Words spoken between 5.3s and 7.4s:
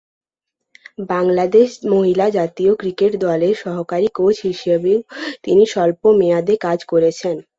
তিনি স্বল্প মেয়াদে কাজ করেছেন।